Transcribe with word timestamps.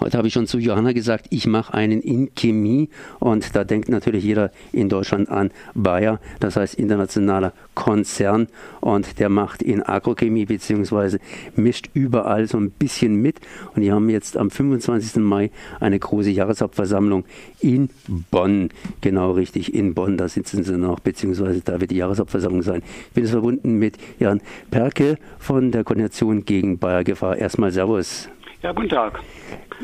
Heute 0.00 0.16
habe 0.16 0.28
ich 0.28 0.32
schon 0.32 0.46
zu 0.46 0.58
Johanna 0.58 0.92
gesagt, 0.92 1.26
ich 1.28 1.46
mache 1.46 1.74
einen 1.74 2.00
in 2.00 2.34
Chemie 2.34 2.88
und 3.18 3.54
da 3.54 3.64
denkt 3.64 3.90
natürlich 3.90 4.24
jeder 4.24 4.50
in 4.72 4.88
Deutschland 4.88 5.28
an 5.28 5.50
Bayer, 5.74 6.20
das 6.40 6.56
heißt 6.56 6.76
internationaler 6.76 7.52
Konzern 7.74 8.48
und 8.80 9.18
der 9.18 9.28
macht 9.28 9.60
in 9.62 9.82
Agrochemie 9.82 10.46
beziehungsweise 10.46 11.20
mischt 11.54 11.90
überall 11.92 12.48
so 12.48 12.56
ein 12.56 12.70
bisschen 12.70 13.16
mit 13.16 13.40
und 13.74 13.82
die 13.82 13.92
haben 13.92 14.08
jetzt 14.08 14.38
am 14.38 14.50
25. 14.50 15.16
Mai 15.16 15.50
eine 15.80 15.98
große 15.98 16.30
Jahreshauptversammlung 16.30 17.26
in 17.60 17.90
Bonn, 18.30 18.70
genau 19.02 19.32
richtig 19.32 19.74
in 19.74 19.92
Bonn, 19.92 20.16
da 20.16 20.28
sitzen 20.28 20.64
sie 20.64 20.78
noch, 20.78 21.00
beziehungsweise 21.00 21.60
da 21.60 21.78
wird 21.78 21.90
die 21.90 21.96
Jahreshauptversammlung 21.96 22.62
sein. 22.62 22.82
Ich 23.08 23.12
bin 23.12 23.24
jetzt 23.24 23.32
verbunden 23.32 23.78
mit 23.78 23.98
Jan 24.18 24.40
Perke 24.70 25.18
von 25.38 25.72
der 25.72 25.84
Koordination 25.84 26.46
gegen 26.46 26.78
Bayer 26.78 27.04
Gefahr. 27.04 27.36
Erstmal 27.36 27.70
Servus. 27.70 28.30
Ja, 28.62 28.72
guten 28.72 28.90
Tag. 28.90 29.20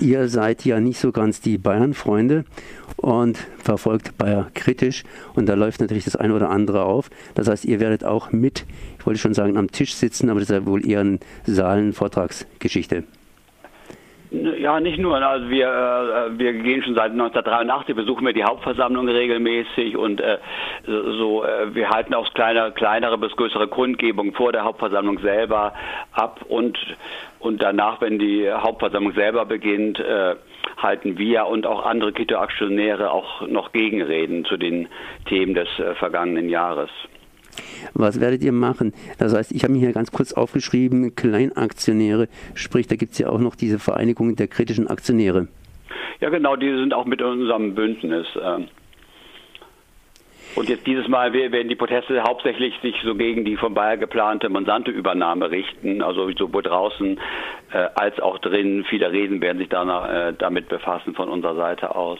Ihr 0.01 0.29
seid 0.29 0.67
ja 0.67 0.81
nicht 0.81 1.01
so 1.01 1.11
ganz 1.11 1.41
die 1.41 1.57
Bayern-Freunde 1.57 2.45
und 2.97 3.39
verfolgt 3.57 4.19
Bayer 4.19 4.51
kritisch 4.53 5.05
und 5.35 5.47
da 5.47 5.55
läuft 5.55 5.81
natürlich 5.81 6.05
das 6.05 6.15
eine 6.15 6.35
oder 6.35 6.51
andere 6.51 6.85
auf. 6.85 7.09
Das 7.35 7.49
heißt, 7.49 7.65
ihr 7.65 7.81
werdet 7.81 8.05
auch 8.05 8.33
mit, 8.33 8.67
ich 8.99 9.07
wollte 9.07 9.19
schon 9.19 9.33
sagen, 9.33 9.57
am 9.57 9.71
Tisch 9.71 9.95
sitzen, 9.95 10.29
aber 10.29 10.41
das 10.41 10.51
ist 10.51 10.55
ja 10.55 10.67
wohl 10.67 10.87
eher 10.87 11.01
eine 11.01 11.21
Saalen-Vortragsgeschichte. 11.47 13.05
Ja, 14.59 14.81
nicht 14.81 14.99
nur. 14.99 15.17
Also 15.17 15.49
wir, 15.49 15.67
äh, 15.67 16.39
wir 16.39 16.53
gehen 16.53 16.83
schon 16.83 16.95
seit 16.95 17.13
1983, 17.13 17.95
besuchen 17.95 18.27
wir 18.27 18.33
die 18.33 18.45
Hauptversammlung 18.45 19.09
regelmäßig 19.09 19.97
und 19.97 20.21
äh, 20.21 20.39
so, 20.87 21.45
äh, 21.45 21.75
wir 21.75 21.91
halten 21.91 22.15
auch 22.15 22.33
kleine, 22.35 22.73
kleinere 22.73 23.19
bis 23.19 23.35
größere 23.37 23.69
Kundgebungen 23.69 24.33
vor 24.35 24.53
der 24.53 24.65
Hauptversammlung 24.65 25.19
selber 25.21 25.73
ab 26.13 26.41
und, 26.49 26.79
und 27.39 27.63
danach, 27.63 28.01
wenn 28.01 28.19
die 28.19 28.51
Hauptversammlung 28.51 29.15
selber 29.15 29.45
beginnt, 29.45 30.01
äh, 30.01 30.37
halten 30.77 31.19
wir 31.19 31.47
und 31.47 31.67
auch 31.67 31.87
andere 31.87 32.13
Kita-Aktionäre 32.13 33.11
auch 33.11 33.47
noch 33.47 33.73
Gegenreden 33.73 34.45
zu 34.45 34.57
den 34.57 34.89
Themen 35.27 35.55
des 35.55 35.69
äh, 35.79 35.95
vergangenen 35.95 36.49
Jahres. 36.49 36.91
Was 37.95 38.21
werdet 38.21 38.43
ihr 38.43 38.53
machen? 38.53 38.93
Das 39.19 39.35
heißt, 39.35 39.53
ich 39.53 39.63
habe 39.65 39.73
mir 39.73 39.81
hier 39.81 39.93
ganz 39.93 40.13
kurz 40.13 40.33
aufgeschrieben, 40.33 41.15
Kleinaktionäre, 41.15 42.29
sprich, 42.55 42.87
da 42.87 42.97
gibt 42.97 43.13
es 43.13 43.19
ja 43.19 43.29
auch 43.29 43.41
noch 43.41 43.55
diese 43.55 43.79
Vereinigung 43.79 44.37
der 44.37 44.49
kritischen 44.49 44.89
Aktionäre. 44.89 45.49
Ja, 46.21 46.31
genau, 46.31 46.57
die 46.57 46.69
sind 46.69 46.95
auch 46.95 47.05
mit 47.05 47.23
unserem 47.23 47.75
Bündnis. 47.75 48.27
Ähm. 48.43 48.69
Und 50.55 50.71
jetzt 50.71 50.87
dieses 50.87 51.07
Mal 51.07 51.35
werden 51.35 51.69
die 51.69 51.75
Proteste 51.75 52.23
hauptsächlich 52.23 52.75
sich 52.81 52.97
so 53.05 53.15
gegen 53.15 53.45
die 53.45 53.57
von 53.57 53.75
Bayer 53.75 53.99
geplante 53.99 54.49
Monsanto-Übernahme 54.49 55.51
richten, 55.51 56.01
also 56.01 56.31
sowohl 56.33 56.63
draußen 56.63 57.21
äh, 57.73 57.89
als 57.95 58.19
auch 58.21 58.39
drinnen. 58.39 58.85
Viele 58.85 59.13
Reden 59.13 59.43
werden 59.43 59.59
sich 59.59 59.69
danach, 59.69 60.09
äh, 60.11 60.33
damit 60.33 60.71
befassen 60.71 61.15
von 61.15 61.29
unserer 61.29 61.57
Seite 61.57 61.95
aus. 61.95 62.19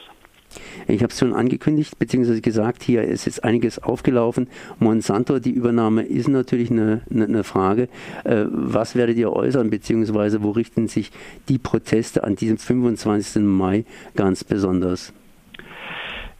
Ich 0.87 1.03
habe 1.03 1.11
es 1.11 1.19
schon 1.19 1.33
angekündigt, 1.33 1.99
beziehungsweise 1.99 2.41
gesagt, 2.41 2.83
hier 2.83 3.03
ist 3.03 3.25
jetzt 3.25 3.43
einiges 3.43 3.79
aufgelaufen. 3.79 4.47
Monsanto, 4.79 5.39
die 5.39 5.51
Übernahme 5.51 6.03
ist 6.03 6.27
natürlich 6.27 6.71
eine, 6.71 7.01
eine, 7.11 7.25
eine 7.25 7.43
Frage. 7.43 7.89
Äh, 8.23 8.45
was 8.47 8.95
werdet 8.95 9.17
ihr 9.17 9.31
äußern, 9.31 9.69
beziehungsweise 9.69 10.43
wo 10.43 10.51
richten 10.51 10.87
sich 10.87 11.11
die 11.49 11.57
Proteste 11.57 12.23
an 12.23 12.35
diesem 12.35 12.57
25. 12.57 13.43
Mai 13.43 13.85
ganz 14.15 14.43
besonders? 14.43 15.13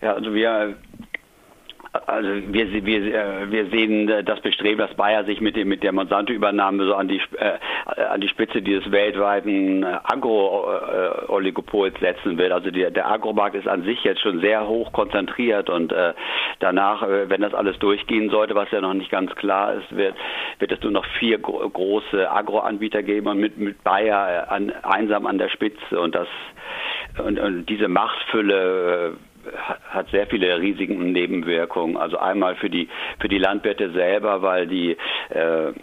Ja, 0.02 0.14
also 0.14 0.34
wir 0.34 0.76
also 2.06 2.30
wir, 2.48 2.86
wir, 2.86 3.14
äh, 3.14 3.52
wir 3.52 3.66
sehen 3.68 4.10
äh, 4.10 4.24
das 4.24 4.40
Bestreben, 4.42 4.80
dass 4.80 4.94
Bayer 4.96 5.24
sich 5.26 5.42
mit, 5.42 5.56
dem, 5.56 5.68
mit 5.68 5.84
der 5.84 5.92
Monsanto-Übernahme 5.92 6.86
so 6.86 6.96
an 6.96 7.08
die, 7.08 7.22
äh, 7.38 8.02
an 8.02 8.22
die 8.22 8.28
Spitze 8.28 8.62
dieses 8.62 8.92
weltweiten 8.92 9.84
Agro-Oligopols 9.84 12.00
setzen 12.00 12.38
will. 12.38 12.52
Also 12.52 12.72
die, 12.72 12.92
der 12.92 13.10
Agromarkt 13.10 13.56
ist 13.56 13.68
an 13.68 13.84
sich 13.84 14.04
jetzt 14.04 14.22
schon 14.22 14.42
sehr 14.42 14.68
hoch 14.68 14.92
konzentriert 14.94 15.70
und 15.70 15.92
äh, 15.92 16.14
danach, 16.60 17.06
wenn 17.08 17.42
das 17.42 17.54
alles 17.54 17.78
durchgehen 17.80 18.30
sollte, 18.30 18.56
was 18.56 18.72
ja 18.72 18.82
noch 18.82 18.94
nicht 18.94 19.12
ganz 19.12 19.34
klar 19.36 19.76
ist, 19.76 19.96
wird, 19.96 20.16
wird 20.60 20.72
es 20.72 20.82
nur 20.82 20.92
noch 20.92 21.06
vier 21.20 21.40
große 21.40 22.30
Agro-Anbieter 22.30 23.04
geben 23.04 23.28
und 23.28 23.40
mit, 23.40 23.58
mit 23.58 23.84
Bayer 23.84 24.52
an, 24.52 24.72
einsam 24.84 25.26
an 25.26 25.38
der 25.38 25.50
Spitze 25.50 26.00
und 26.00 26.16
das 26.16 26.28
und, 27.24 27.40
und 27.40 27.66
diese 27.68 27.88
Machtfülle 27.88 29.14
hat 29.90 30.10
sehr 30.10 30.28
viele 30.28 30.60
Risiken 30.60 30.98
und 30.98 31.12
Nebenwirkungen. 31.12 31.98
Also 31.98 32.18
einmal 32.18 32.56
für 32.56 32.70
die 32.70 32.90
für 33.20 33.28
die 33.28 33.40
Landwirte 33.40 33.92
selber, 33.92 34.42
weil 34.42 34.68
die 34.68 34.98
äh, 35.30 35.74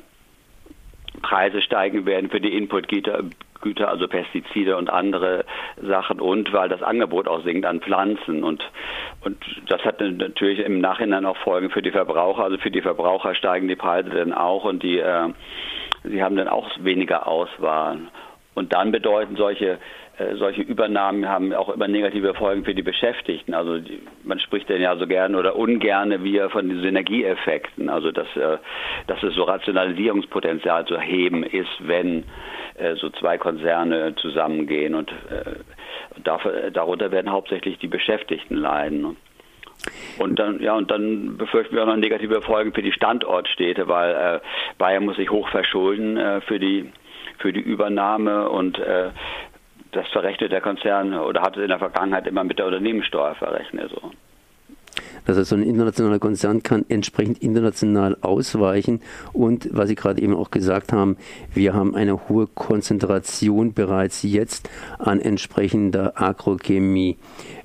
Preise 1.22 1.62
steigen 1.62 2.06
werden 2.06 2.30
für 2.30 2.40
die 2.40 2.56
Inputgüter, 2.56 3.22
Güter, 3.64 3.88
also 3.88 4.06
Pestizide 4.06 4.76
und 4.76 4.90
andere 4.90 5.44
Sachen 5.80 6.20
und 6.20 6.52
weil 6.52 6.68
das 6.68 6.82
Angebot 6.82 7.26
auch 7.26 7.42
sinkt 7.42 7.64
an 7.64 7.80
Pflanzen 7.80 8.44
und 8.44 8.62
und 9.24 9.38
das 9.68 9.82
hat 9.84 10.00
natürlich 10.00 10.58
im 10.58 10.80
Nachhinein 10.80 11.24
auch 11.24 11.38
Folgen 11.38 11.70
für 11.70 11.80
die 11.80 11.90
Verbraucher. 11.90 12.44
Also 12.44 12.58
für 12.58 12.70
die 12.70 12.82
Verbraucher 12.82 13.34
steigen 13.34 13.66
die 13.66 13.74
Preise 13.76 14.10
dann 14.10 14.34
auch 14.34 14.64
und 14.64 14.82
die 14.82 14.98
äh, 14.98 15.30
sie 16.04 16.22
haben 16.22 16.36
dann 16.36 16.48
auch 16.48 16.68
weniger 16.80 17.26
Auswahl. 17.26 18.00
Und 18.54 18.72
dann 18.72 18.92
bedeuten 18.92 19.36
solche 19.36 19.78
äh, 20.16 20.36
solche 20.36 20.62
Übernahmen 20.62 21.28
haben 21.28 21.52
auch 21.52 21.68
immer 21.70 21.88
negative 21.88 22.34
Folgen 22.34 22.64
für 22.64 22.74
die 22.74 22.82
Beschäftigten. 22.82 23.52
Also 23.52 23.78
die, 23.78 24.00
man 24.22 24.38
spricht 24.38 24.68
denn 24.68 24.80
ja 24.80 24.96
so 24.96 25.08
gerne 25.08 25.36
oder 25.36 25.56
ungerne 25.56 26.22
wieder 26.22 26.50
von 26.50 26.68
den 26.68 26.80
Synergieeffekten, 26.82 27.88
also 27.88 28.12
dass, 28.12 28.28
äh, 28.36 28.58
dass 29.08 29.22
es 29.24 29.34
so 29.34 29.42
Rationalisierungspotenzial 29.42 30.86
zu 30.86 31.00
heben 31.00 31.42
ist, 31.42 31.70
wenn 31.80 32.24
äh, 32.76 32.94
so 32.94 33.10
zwei 33.10 33.38
Konzerne 33.38 34.14
zusammengehen 34.14 34.94
und 34.94 35.10
äh, 35.10 35.56
dafür, 36.22 36.70
darunter 36.70 37.10
werden 37.10 37.32
hauptsächlich 37.32 37.78
die 37.78 37.88
Beschäftigten 37.88 38.54
leiden. 38.54 39.16
Und 40.18 40.38
dann, 40.38 40.62
ja, 40.62 40.74
und 40.74 40.92
dann 40.92 41.36
befürchten 41.36 41.74
wir 41.74 41.82
auch 41.82 41.88
noch 41.88 41.96
negative 41.96 42.40
Folgen 42.40 42.72
für 42.72 42.82
die 42.82 42.92
Standortstädte, 42.92 43.88
weil 43.88 44.14
äh, 44.14 44.40
Bayern 44.78 45.04
muss 45.04 45.16
sich 45.16 45.30
hoch 45.30 45.48
verschulden 45.48 46.16
äh, 46.16 46.40
für 46.42 46.60
die 46.60 46.92
für 47.38 47.52
die 47.52 47.60
Übernahme 47.60 48.48
und 48.48 48.78
äh, 48.78 49.10
das 49.92 50.08
verrechnet 50.08 50.52
der 50.52 50.60
Konzern 50.60 51.14
oder 51.14 51.42
hat 51.42 51.56
es 51.56 51.62
in 51.62 51.68
der 51.68 51.78
Vergangenheit 51.78 52.26
immer 52.26 52.44
mit 52.44 52.58
der 52.58 52.66
Unternehmenssteuer 52.66 53.34
verrechnet. 53.36 53.90
So. 53.90 54.10
Das 55.26 55.38
heißt, 55.38 55.50
so 55.50 55.56
ein 55.56 55.62
internationaler 55.62 56.18
Konzern 56.18 56.62
kann 56.62 56.84
entsprechend 56.88 57.42
international 57.42 58.16
ausweichen. 58.20 59.00
Und 59.32 59.68
was 59.72 59.88
Sie 59.88 59.94
gerade 59.94 60.20
eben 60.20 60.34
auch 60.34 60.50
gesagt 60.50 60.92
haben, 60.92 61.16
wir 61.52 61.74
haben 61.74 61.94
eine 61.94 62.28
hohe 62.28 62.46
Konzentration 62.46 63.72
bereits 63.72 64.22
jetzt 64.22 64.68
an 64.98 65.20
entsprechender 65.20 66.20
Agrochemie. 66.20 67.16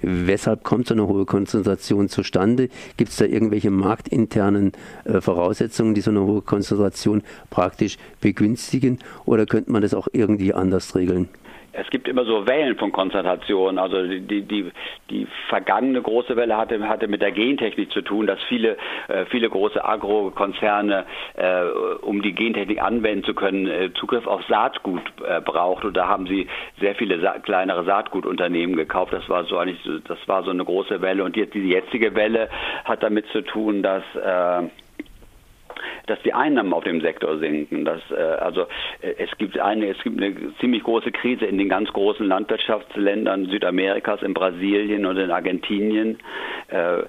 Weshalb 0.01 0.63
kommt 0.63 0.87
so 0.87 0.93
eine 0.93 1.07
hohe 1.07 1.25
Konzentration 1.25 2.07
zustande? 2.09 2.69
Gibt 2.97 3.11
es 3.11 3.17
da 3.17 3.25
irgendwelche 3.25 3.71
marktinternen 3.71 4.71
äh, 5.03 5.19
Voraussetzungen, 5.19 5.93
die 5.93 6.01
so 6.01 6.11
eine 6.11 6.21
hohe 6.21 6.41
Konzentration 6.41 7.23
praktisch 7.49 7.97
begünstigen? 8.21 8.99
Oder 9.25 9.45
könnte 9.45 9.71
man 9.71 9.81
das 9.81 9.93
auch 9.93 10.07
irgendwie 10.13 10.53
anders 10.53 10.95
regeln? 10.95 11.29
Es 11.71 11.89
gibt 11.89 12.07
immer 12.07 12.25
so 12.25 12.47
Wellen 12.47 12.75
von 12.77 12.91
Konzentration. 12.91 13.77
Also 13.77 14.03
die, 14.03 14.41
die, 14.41 14.71
die 15.09 15.27
vergangene 15.47 16.01
große 16.01 16.35
Welle 16.35 16.57
hatte, 16.57 16.87
hatte 16.87 17.07
mit 17.07 17.21
der 17.21 17.31
Gentechnik 17.31 17.91
zu 17.91 18.01
tun, 18.01 18.27
dass 18.27 18.41
viele, 18.43 18.77
äh, 19.07 19.25
viele 19.29 19.49
große 19.49 19.83
Agrokonzerne, 19.83 21.05
äh, 21.35 21.63
um 22.01 22.21
die 22.21 22.33
Gentechnik 22.33 22.81
anwenden 22.81 23.23
zu 23.23 23.33
können, 23.33 23.67
äh, 23.67 23.93
Zugriff 23.93 24.27
auf 24.27 24.43
Saatgut 24.47 25.01
äh, 25.27 25.41
braucht. 25.41 25.85
Und 25.85 25.95
da 25.95 26.07
haben 26.07 26.27
sie 26.27 26.47
sehr 26.79 26.95
viele 26.95 27.19
kleinere 27.43 27.83
Saatgutunternehmen 27.85 28.75
gekauft. 28.75 29.13
Das 29.13 29.27
war 29.29 29.45
so 29.45 29.57
eigentlich, 29.57 29.79
das 30.07 30.19
war 30.27 30.43
so 30.43 30.51
eine 30.51 30.65
große 30.65 31.01
Welle. 31.01 31.23
Und 31.23 31.37
jetzt, 31.37 31.53
die 31.53 31.69
jetzige 31.69 32.15
Welle 32.15 32.49
hat 32.85 33.03
damit 33.03 33.27
zu 33.27 33.41
tun, 33.41 33.83
dass 33.83 34.03
dass 36.09 36.21
die 36.23 36.33
Einnahmen 36.33 36.73
auf 36.73 36.83
dem 36.83 37.01
Sektor 37.01 37.37
sinken. 37.37 37.85
Dass, 37.85 38.01
äh, 38.11 38.15
also 38.15 38.61
äh, 39.01 39.13
es 39.17 39.29
gibt 39.37 39.59
eine, 39.59 39.87
es 39.87 40.01
gibt 40.03 40.21
eine 40.21 40.35
ziemlich 40.59 40.83
große 40.83 41.11
Krise 41.11 41.45
in 41.45 41.57
den 41.57 41.69
ganz 41.69 41.91
großen 41.91 42.25
Landwirtschaftsländern 42.25 43.45
Südamerikas, 43.45 44.21
in 44.21 44.33
Brasilien 44.33 45.05
und 45.05 45.17
in 45.17 45.31
Argentinien. 45.31 46.17
Äh, 46.69 47.03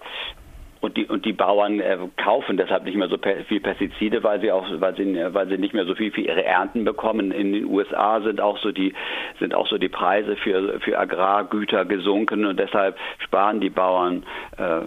und 0.81 0.97
die, 0.97 1.05
und 1.07 1.27
die 1.27 1.35
Bauern 1.35 1.79
äh, 1.79 1.99
kaufen 2.17 2.57
deshalb 2.57 2.85
nicht 2.85 2.97
mehr 2.97 3.09
so 3.09 3.19
viel 3.49 3.61
Pestizide, 3.61 4.23
weil 4.23 4.41
sie 4.41 4.51
auch, 4.51 4.67
weil 4.81 4.97
sie, 4.97 5.15
weil 5.33 5.47
sie 5.49 5.59
nicht 5.59 5.75
mehr 5.75 5.85
so 5.85 5.95
viel 5.95 6.11
für 6.11 6.23
ihre 6.23 6.43
Ernten 6.43 6.85
bekommen. 6.85 7.33
In 7.33 7.53
den 7.53 7.67
USA 7.67 8.21
sind 8.23 8.41
auch 8.41 8.59
so 8.59 8.73
die, 8.73 8.95
sind 9.39 9.55
auch 9.55 9.67
so 9.67 9.77
die 9.77 9.91
Preise 9.91 10.37
für, 10.37 10.81
für 10.81 10.99
Agrargüter 10.99 11.85
gesunken 11.85 12.47
und 12.47 12.59
deshalb 12.59 12.97
sparen 13.19 13.61
die 13.61 13.69
Bauern 13.69 14.25
äh, 14.57 14.83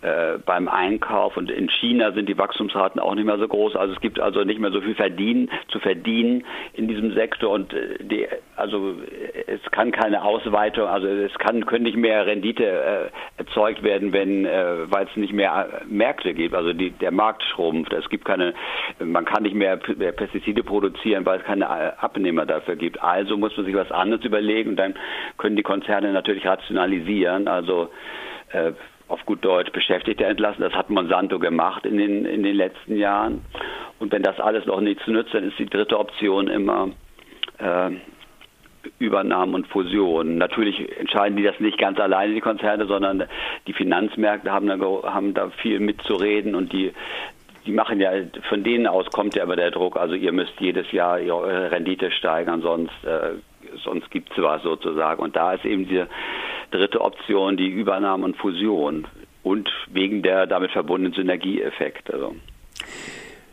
äh, 0.00 0.38
beim 0.46 0.68
Einkauf 0.68 1.36
und 1.36 1.50
in 1.50 1.68
China 1.68 2.12
sind 2.12 2.28
die 2.28 2.38
Wachstumsraten 2.38 3.00
auch 3.00 3.16
nicht 3.16 3.24
mehr 3.24 3.38
so 3.38 3.48
groß. 3.48 3.74
Also 3.74 3.94
es 3.94 4.00
gibt 4.00 4.20
also 4.20 4.44
nicht 4.44 4.60
mehr 4.60 4.70
so 4.70 4.80
viel 4.80 4.94
verdienen, 4.94 5.50
zu 5.68 5.80
verdienen 5.80 6.44
in 6.74 6.86
diesem 6.86 7.14
Sektor 7.14 7.50
und 7.50 7.72
äh, 7.72 7.98
die, 8.04 8.28
also 8.54 8.90
äh, 8.92 9.44
es 9.46 9.60
kann 9.72 9.90
keine 9.90 10.22
Ausweitung, 10.22 10.86
also 10.86 11.08
es 11.08 11.34
kann 11.38 11.66
können 11.66 11.82
nicht 11.82 11.96
mehr 11.96 12.26
Rendite 12.26 12.64
äh, 12.64 13.10
erzeugt 13.38 13.82
werden, 13.82 14.12
wenn 14.12 14.44
äh, 14.44 14.90
weil 14.90 15.06
es 15.06 15.16
nicht 15.16 15.32
mehr 15.32 15.82
Märkte 15.88 16.32
gibt. 16.32 16.54
Also 16.54 16.72
die, 16.72 16.90
der 16.90 17.10
Markt 17.10 17.42
schrumpft. 17.42 17.92
Es 17.92 18.08
gibt 18.08 18.24
keine, 18.24 18.54
man 19.00 19.24
kann 19.24 19.42
nicht 19.42 19.56
mehr 19.56 19.76
Pestizide 19.78 20.62
produzieren, 20.62 21.26
weil 21.26 21.40
es 21.40 21.44
keine 21.44 21.68
Abnehmer 22.00 22.46
dafür 22.46 22.76
gibt. 22.76 23.02
Also 23.02 23.36
muss 23.36 23.56
man 23.56 23.66
sich 23.66 23.74
was 23.74 23.90
anderes 23.90 24.24
überlegen 24.24 24.70
und 24.70 24.76
dann 24.76 24.94
können 25.38 25.56
die 25.56 25.62
Konzerne 25.62 26.12
natürlich 26.12 26.46
rationalisieren. 26.46 27.48
Also 27.48 27.90
äh, 28.52 28.72
auf 29.08 29.24
gut 29.26 29.44
Deutsch 29.44 29.72
Beschäftigte 29.72 30.24
entlassen. 30.24 30.62
Das 30.62 30.74
hat 30.74 30.90
Monsanto 30.90 31.38
gemacht 31.38 31.84
in 31.86 31.96
den, 31.96 32.24
in 32.24 32.42
den 32.42 32.56
letzten 32.56 32.96
Jahren. 32.96 33.42
Und 33.98 34.12
wenn 34.12 34.22
das 34.22 34.38
alles 34.38 34.66
noch 34.66 34.80
nichts 34.80 35.06
nützt, 35.06 35.34
dann 35.34 35.44
ist 35.44 35.58
die 35.58 35.66
dritte 35.66 35.98
Option 35.98 36.48
immer 36.48 36.90
äh, 37.58 37.90
Übernahmen 38.98 39.54
und 39.54 39.66
Fusionen. 39.66 40.38
Natürlich 40.38 40.98
entscheiden 40.98 41.36
die 41.36 41.42
das 41.42 41.58
nicht 41.58 41.78
ganz 41.78 41.98
alleine, 41.98 42.34
die 42.34 42.40
Konzerne, 42.40 42.86
sondern 42.86 43.24
die 43.66 43.72
Finanzmärkte 43.72 44.52
haben 44.52 44.68
da, 44.68 44.78
haben 45.12 45.34
da 45.34 45.50
viel 45.50 45.80
mitzureden 45.80 46.54
und 46.54 46.72
die 46.72 46.92
die 47.66 47.74
machen 47.74 48.00
ja, 48.00 48.12
von 48.48 48.64
denen 48.64 48.86
aus 48.86 49.04
kommt 49.10 49.34
ja 49.34 49.42
aber 49.42 49.54
der 49.54 49.70
Druck, 49.70 49.98
also 49.98 50.14
ihr 50.14 50.32
müsst 50.32 50.54
jedes 50.58 50.90
Jahr 50.90 51.20
eure 51.20 51.70
Rendite 51.70 52.10
steigern, 52.10 52.62
sonst, 52.62 52.94
äh, 53.04 53.34
sonst 53.84 54.10
gibt 54.10 54.32
es 54.32 54.42
was 54.42 54.62
sozusagen. 54.62 55.22
Und 55.22 55.36
da 55.36 55.52
ist 55.52 55.66
eben 55.66 55.86
diese 55.86 56.08
dritte 56.70 57.00
Option 57.00 57.56
die 57.56 57.68
Übernahme 57.68 58.24
und 58.24 58.36
Fusion 58.36 59.06
und 59.42 59.70
wegen 59.90 60.22
der 60.22 60.46
damit 60.46 60.70
verbundenen 60.72 61.14
Synergieeffekte. 61.14 62.12
Also. 62.12 62.36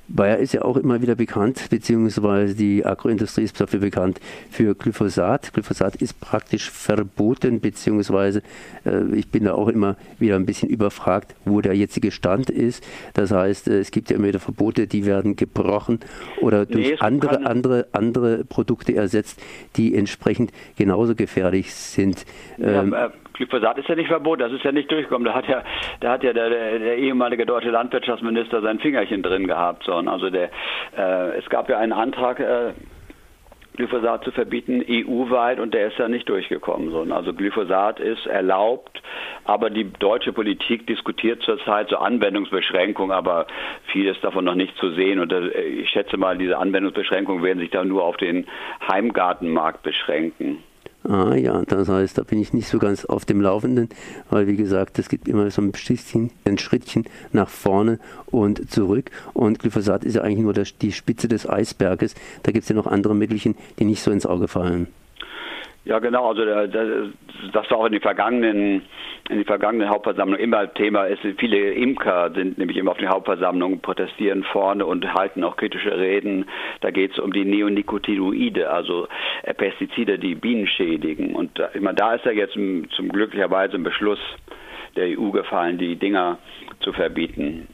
Bayer 0.07 0.37
ist 0.37 0.53
ja 0.53 0.61
auch 0.63 0.77
immer 0.77 1.01
wieder 1.01 1.15
bekannt, 1.15 1.67
beziehungsweise 1.69 2.55
die 2.55 2.85
Agroindustrie 2.85 3.43
ist 3.43 3.59
dafür 3.59 3.79
bekannt 3.79 4.19
für 4.51 4.75
Glyphosat. 4.75 5.53
Glyphosat 5.53 5.95
ist 5.95 6.19
praktisch 6.19 6.69
verboten, 6.69 7.59
beziehungsweise 7.59 8.41
äh, 8.85 9.15
ich 9.15 9.29
bin 9.29 9.45
da 9.45 9.53
auch 9.53 9.67
immer 9.67 9.95
wieder 10.19 10.35
ein 10.35 10.45
bisschen 10.45 10.69
überfragt, 10.69 11.35
wo 11.45 11.61
der 11.61 11.73
jetzige 11.73 12.11
Stand 12.11 12.49
ist. 12.49 12.85
Das 13.13 13.31
heißt, 13.31 13.67
äh, 13.67 13.79
es 13.79 13.91
gibt 13.91 14.09
ja 14.09 14.17
immer 14.17 14.27
wieder 14.27 14.39
Verbote, 14.39 14.87
die 14.87 15.05
werden 15.05 15.35
gebrochen 15.35 15.99
oder 16.39 16.65
durch 16.65 16.89
nee, 16.89 16.97
andere, 16.99 17.45
andere, 17.45 17.87
andere 17.91 18.45
Produkte 18.45 18.95
ersetzt, 18.95 19.41
die 19.75 19.95
entsprechend 19.95 20.51
genauso 20.77 21.15
gefährlich 21.15 21.73
sind. 21.73 22.25
Ähm, 22.59 22.93
ja, 22.93 23.11
Glyphosat 23.35 23.77
ist 23.77 23.89
ja 23.89 23.95
nicht 23.95 24.07
verboten, 24.07 24.39
das 24.39 24.51
ist 24.51 24.63
ja 24.63 24.71
nicht 24.71 24.89
durchgekommen. 24.89 25.25
Da 25.25 25.33
hat 25.33 25.47
ja, 25.47 25.63
da 25.99 26.11
hat 26.13 26.23
ja 26.23 26.33
der, 26.33 26.49
der, 26.49 26.79
der 26.79 26.97
ehemalige 26.97 27.45
deutsche 27.45 27.69
Landwirtschaftsminister 27.69 28.61
sein 28.61 28.79
Fingerchen 28.79 29.23
drin 29.23 29.47
gehabt. 29.47 29.83
So. 29.83 29.94
Also 30.07 30.29
der, 30.29 30.49
äh, 30.97 31.37
es 31.37 31.49
gab 31.49 31.69
ja 31.69 31.77
einen 31.77 31.93
Antrag, 31.93 32.39
äh, 32.39 32.73
Glyphosat 33.75 34.23
zu 34.23 34.31
verbieten, 34.31 34.83
EU-weit, 34.87 35.59
und 35.59 35.73
der 35.73 35.87
ist 35.87 35.97
ja 35.97 36.07
nicht 36.07 36.27
durchgekommen. 36.29 36.91
So. 36.91 37.01
Also 37.13 37.33
Glyphosat 37.33 37.99
ist 37.99 38.25
erlaubt, 38.25 39.01
aber 39.43 39.69
die 39.69 39.91
deutsche 39.99 40.31
Politik 40.33 40.87
diskutiert 40.87 41.41
zurzeit 41.43 41.89
so 41.89 41.97
Anwendungsbeschränkungen, 41.97 43.11
aber 43.11 43.47
vieles 43.91 44.19
davon 44.21 44.45
noch 44.45 44.55
nicht 44.55 44.75
zu 44.77 44.91
sehen. 44.91 45.19
Und 45.19 45.31
äh, 45.33 45.49
ich 45.61 45.89
schätze 45.89 46.17
mal, 46.17 46.37
diese 46.37 46.57
Anwendungsbeschränkungen 46.57 47.43
werden 47.43 47.59
sich 47.59 47.69
dann 47.71 47.87
nur 47.87 48.03
auf 48.05 48.17
den 48.17 48.47
Heimgartenmarkt 48.87 49.83
beschränken. 49.83 50.63
Ah 51.07 51.35
ja, 51.35 51.61
das 51.67 51.87
heißt, 51.87 52.17
da 52.17 52.23
bin 52.23 52.39
ich 52.41 52.51
nicht 52.51 52.67
so 52.67 52.79
ganz 52.79 53.05
auf 53.05 53.25
dem 53.25 53.39
Laufenden, 53.39 53.89
weil 54.31 54.47
wie 54.47 54.55
gesagt, 54.55 54.97
es 54.97 55.07
gibt 55.07 55.27
immer 55.27 55.51
so 55.51 55.61
ein 55.61 55.71
bisschen 55.71 56.31
ein 56.45 56.57
Schrittchen 56.57 57.05
nach 57.31 57.49
vorne 57.49 57.99
und 58.25 58.71
zurück. 58.71 59.11
Und 59.33 59.59
Glyphosat 59.59 60.03
ist 60.03 60.15
ja 60.15 60.23
eigentlich 60.23 60.39
nur 60.39 60.53
der, 60.53 60.65
die 60.81 60.91
Spitze 60.91 61.27
des 61.27 61.47
Eisberges. 61.47 62.15
Da 62.41 62.51
gibt 62.51 62.63
es 62.63 62.69
ja 62.69 62.75
noch 62.75 62.87
andere 62.87 63.13
Mittelchen, 63.13 63.55
die 63.77 63.85
nicht 63.85 64.01
so 64.01 64.09
ins 64.09 64.25
Auge 64.25 64.47
fallen. 64.47 64.87
Ja, 65.85 65.99
genau. 65.99 66.29
Also 66.29 66.43
das 67.53 67.69
war 67.69 67.77
auch 67.77 67.85
in 67.85 67.93
den 67.93 68.01
vergangenen 68.01 68.81
in 69.29 69.37
den 69.37 69.45
vergangenen 69.45 69.89
Hauptversammlungen 69.89 70.43
immer 70.43 70.71
Thema 70.73 71.05
ist. 71.05 71.21
Viele 71.39 71.73
Imker 71.73 72.31
sind 72.31 72.57
nämlich 72.59 72.77
immer 72.77 72.91
auf 72.91 72.97
den 72.97 73.09
Hauptversammlungen, 73.09 73.81
protestieren 73.81 74.43
vorne 74.43 74.85
und 74.85 75.13
halten 75.13 75.43
auch 75.43 75.57
kritische 75.57 75.97
Reden. 75.97 76.45
Da 76.81 76.91
geht 76.91 77.13
es 77.13 77.19
um 77.19 77.33
die 77.33 77.45
Neonicotinoide, 77.45 78.69
also 78.69 79.07
äh, 79.43 79.53
Pestizide, 79.53 80.19
die 80.19 80.35
Bienen 80.35 80.67
schädigen. 80.67 81.35
Und 81.35 81.59
ich 81.73 81.81
meine, 81.81 81.95
da 81.95 82.13
ist 82.13 82.25
ja 82.25 82.31
jetzt 82.31 82.53
zum 82.53 83.09
glücklicherweise 83.09 83.75
ein 83.75 83.83
Beschluss 83.83 84.19
der 84.95 85.19
EU 85.19 85.31
gefallen, 85.31 85.77
die 85.77 85.95
Dinger 85.95 86.37
zu 86.81 86.93
verbieten. 86.93 87.67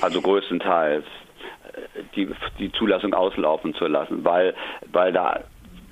Also 0.00 0.20
größtenteils 0.20 1.04
äh, 1.04 2.02
die, 2.14 2.28
die 2.60 2.70
Zulassung 2.72 3.12
auslaufen 3.12 3.74
zu 3.74 3.86
lassen, 3.88 4.24
weil, 4.24 4.54
weil 4.92 5.12
da 5.12 5.40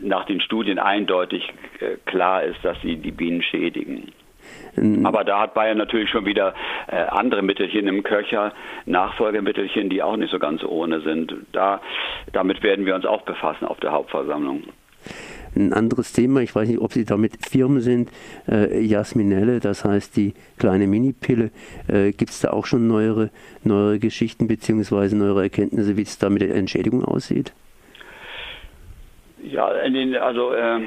nach 0.00 0.24
den 0.26 0.40
Studien 0.40 0.78
eindeutig 0.78 1.52
äh, 1.80 1.96
klar 2.06 2.42
ist, 2.42 2.64
dass 2.64 2.80
sie 2.82 2.96
die 2.96 3.12
Bienen 3.12 3.42
schädigen. 3.42 4.12
Aber 5.04 5.24
da 5.24 5.40
hat 5.40 5.54
Bayern 5.54 5.78
natürlich 5.78 6.10
schon 6.10 6.24
wieder 6.24 6.54
äh, 6.88 6.96
andere 6.96 7.42
Mittelchen 7.42 7.86
im 7.88 8.02
Köcher, 8.02 8.52
Nachfolgemittelchen, 8.86 9.90
die 9.90 10.02
auch 10.02 10.16
nicht 10.16 10.30
so 10.30 10.38
ganz 10.38 10.62
ohne 10.64 11.00
sind. 11.00 11.34
Da, 11.52 11.80
damit 12.32 12.62
werden 12.62 12.86
wir 12.86 12.94
uns 12.94 13.04
auch 13.04 13.22
befassen 13.22 13.66
auf 13.66 13.80
der 13.80 13.92
Hauptversammlung. 13.92 14.64
Ein 15.56 15.72
anderes 15.72 16.12
Thema, 16.12 16.40
ich 16.40 16.54
weiß 16.54 16.68
nicht, 16.68 16.80
ob 16.80 16.92
Sie 16.92 17.04
damit 17.04 17.32
Firmen 17.44 17.80
sind, 17.80 18.10
äh, 18.48 18.80
Jasminelle, 18.80 19.58
das 19.58 19.84
heißt 19.84 20.16
die 20.16 20.34
kleine 20.58 20.86
Minipille. 20.86 21.50
Äh, 21.88 22.12
Gibt 22.12 22.30
es 22.30 22.40
da 22.40 22.50
auch 22.50 22.66
schon 22.66 22.86
neuere, 22.86 23.30
neuere 23.64 23.98
Geschichten 23.98 24.46
bzw. 24.46 25.16
neuere 25.16 25.42
Erkenntnisse, 25.42 25.96
wie 25.96 26.02
es 26.02 26.18
da 26.18 26.30
mit 26.30 26.42
der 26.42 26.54
Entschädigung 26.54 27.04
aussieht? 27.04 27.52
Ja, 29.42 29.72
den, 29.88 30.16
also 30.16 30.52
äh, 30.52 30.80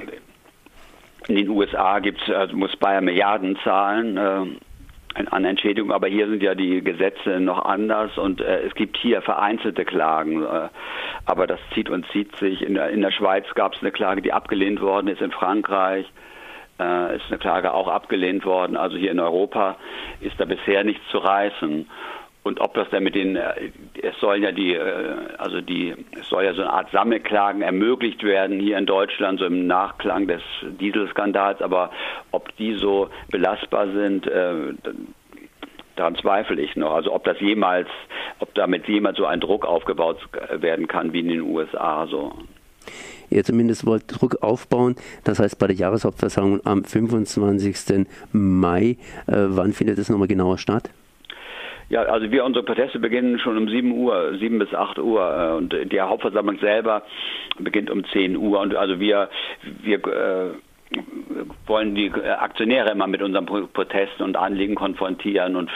in 1.28 1.36
den 1.36 1.50
USA 1.50 2.00
gibt's, 2.00 2.30
also 2.30 2.56
muss 2.56 2.76
Bayern 2.78 3.06
Milliarden 3.06 3.58
zahlen 3.64 4.18
äh, 4.18 5.26
an 5.30 5.46
Entschädigung, 5.46 5.92
aber 5.92 6.08
hier 6.08 6.28
sind 6.28 6.42
ja 6.42 6.56
die 6.56 6.84
Gesetze 6.84 7.40
noch 7.40 7.66
anders 7.66 8.18
und 8.18 8.42
äh, 8.42 8.62
es 8.62 8.74
gibt 8.76 8.98
hier 8.98 9.22
vereinzelte 9.22 9.86
Klagen, 9.86 10.44
äh, 10.44 10.70
aber 11.26 11.48
das 11.48 11.60
zieht 11.74 11.90
und 11.90 12.06
zieht 12.12 12.36
sich. 12.38 12.62
In 12.62 12.74
der, 12.74 12.90
in 12.90 13.02
der 13.02 13.12
Schweiz 13.12 13.46
gab 13.56 13.76
es 13.76 13.82
eine 13.82 13.92
Klage, 13.92 14.22
die 14.22 14.34
abgelehnt 14.34 14.82
worden 14.82 15.08
ist, 15.08 15.22
in 15.22 15.32
Frankreich 15.32 16.06
äh, 16.80 17.16
ist 17.16 17.26
eine 17.30 17.38
Klage 17.38 17.74
auch 17.74 17.88
abgelehnt 17.88 18.46
worden. 18.46 18.76
Also 18.76 18.98
hier 18.98 19.12
in 19.12 19.20
Europa 19.20 19.78
ist 20.20 20.40
da 20.40 20.46
bisher 20.46 20.84
nichts 20.84 21.04
zu 21.12 21.20
reißen. 21.20 21.88
Und 22.44 22.60
ob 22.60 22.74
das 22.74 22.90
dann 22.92 23.04
mit 23.04 23.16
den, 23.16 23.38
äh, 23.38 23.72
es 24.02 24.20
sollen 24.20 24.44
ja 24.44 24.52
die, 24.52 24.74
äh, 24.74 25.16
also 25.38 25.62
die, 25.62 25.96
es 26.20 26.28
soll 26.28 26.44
ja 26.44 26.54
so 26.54 26.62
eine 26.62 26.74
Art 26.74 26.92
Sammelklagen 26.92 27.62
ermöglicht 27.62 28.22
werden 28.24 28.60
hier 28.60 28.78
in 28.78 28.86
Deutschland, 28.86 29.40
so 29.40 29.46
im 29.46 29.66
Nachklang 29.66 30.28
des 30.28 30.42
Dieselskandals, 30.62 31.62
aber 31.62 31.92
ob 32.32 32.56
die 32.58 32.74
so 32.74 33.10
belastbar 33.32 33.88
sind, 33.94 34.28
äh, 34.28 34.74
daran 35.96 36.18
zweifle 36.18 36.62
ich 36.62 36.76
noch. 36.76 36.94
Also 36.94 37.14
ob 37.14 37.24
das 37.24 37.40
jemals, 37.40 37.88
ob 38.40 38.54
damit 38.56 38.88
jemals 38.90 39.18
so 39.18 39.26
ein 39.26 39.40
Druck 39.40 39.66
aufgebaut 39.66 40.18
werden 40.52 40.88
kann 40.88 41.14
wie 41.14 41.22
in 41.22 41.30
den 41.30 41.42
USA. 41.42 42.08
So. 42.08 42.34
Ihr 43.30 43.46
zumindest 43.46 43.86
wollt 43.86 44.04
Druck 44.08 44.44
aufbauen. 44.44 44.96
Das 45.24 45.40
heißt 45.40 45.60
bei 45.60 45.68
der 45.68 45.78
Jahreshauptversammlung 45.78 46.66
am 46.66 46.84
25. 46.84 48.08
Mai. 48.32 48.98
Wann 49.28 49.72
findet 49.72 50.00
es 50.00 50.10
nochmal 50.10 50.28
genauer 50.28 50.58
statt? 50.58 50.90
Ja, 51.94 52.02
also 52.06 52.32
wir, 52.32 52.44
unsere 52.44 52.66
Proteste 52.66 52.98
beginnen 52.98 53.38
schon 53.38 53.56
um 53.56 53.70
7 53.70 53.92
Uhr, 53.92 54.36
7 54.40 54.58
bis 54.58 54.74
8 54.74 54.98
Uhr 54.98 55.22
äh, 55.22 55.56
und 55.56 55.76
die 55.92 56.02
Hauptversammlung 56.02 56.58
selber 56.58 57.04
beginnt 57.60 57.92
um 57.92 58.04
10 58.04 58.36
Uhr 58.36 58.62
und 58.62 58.76
also 58.76 59.00
wir, 59.00 59.30
wir 59.84 60.00
äh, 60.08 60.98
wollen 61.68 61.94
die 61.94 62.12
Aktionäre 62.12 62.90
immer 62.90 63.06
mit 63.06 63.22
unseren 63.22 63.46
Protesten 63.46 64.24
und 64.24 64.38
Anliegen 64.38 64.74
konfrontieren 64.74 65.56
und 65.56 65.70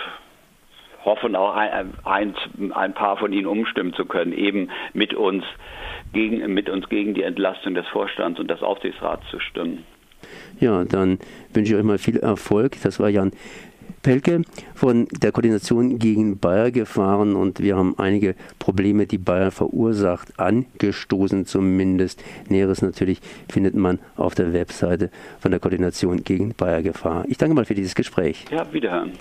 hoffen 1.05 1.35
auch 1.35 1.55
ein, 1.55 1.93
ein, 2.03 2.33
ein 2.73 2.93
paar 2.95 3.17
von 3.17 3.31
ihnen 3.31 3.45
umstimmen 3.45 3.93
zu 3.93 4.05
können, 4.05 4.33
eben 4.33 4.71
mit 4.93 5.13
uns 5.13 5.43
gegen, 6.13 6.51
mit 6.51 6.67
uns 6.67 6.89
gegen 6.89 7.13
die 7.13 7.21
Entlastung 7.21 7.75
des 7.75 7.85
Vorstands 7.89 8.39
und 8.39 8.49
des 8.49 8.63
Aufsichtsrats 8.63 9.21
zu 9.29 9.39
stimmen. 9.39 9.85
Ja, 10.59 10.83
dann 10.83 11.19
wünsche 11.53 11.73
ich 11.73 11.79
euch 11.79 11.85
mal 11.85 11.99
viel 11.99 12.17
Erfolg. 12.17 12.73
Das 12.81 12.99
war 12.99 13.09
Jan 13.09 13.31
Pelke 14.07 14.43
von 14.73 15.09
der 15.11 15.33
Koordination 15.33 15.99
gegen 15.99 16.39
Bayer 16.39 16.71
gefahren 16.71 17.35
und 17.35 17.59
wir 17.59 17.75
haben 17.75 17.99
einige 17.99 18.35
Probleme, 18.57 19.05
die 19.05 19.17
Bayer 19.17 19.51
verursacht, 19.51 20.39
angestoßen 20.39 21.45
zumindest. 21.45 22.23
Näheres 22.47 22.81
natürlich 22.81 23.19
findet 23.49 23.75
man 23.75 23.99
auf 24.15 24.33
der 24.33 24.53
Webseite 24.53 25.11
von 25.41 25.51
der 25.51 25.59
Koordination 25.59 26.23
gegen 26.23 26.53
Bayer 26.53 26.83
Gefahr. 26.83 27.25
Ich 27.27 27.37
danke 27.37 27.53
mal 27.53 27.65
für 27.65 27.75
dieses 27.75 27.95
Gespräch. 27.95 28.45
Ja, 28.49 28.71
wiederhören. 28.71 29.11